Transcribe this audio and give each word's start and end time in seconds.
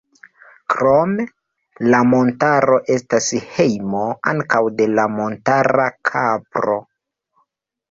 Krome, 0.73 1.25
la 1.95 1.99
montaro 2.13 2.79
estas 2.95 3.29
hejmo 3.59 4.03
ankaŭ 4.33 4.65
de 4.81 4.89
la 4.95 5.07
montara 5.21 5.89
kapro. 6.13 6.83